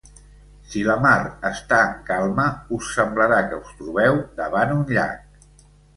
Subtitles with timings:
[0.69, 1.17] Si la mar
[1.49, 2.45] està en calma,
[2.79, 5.45] us semblarà que us trobeu davant un llac.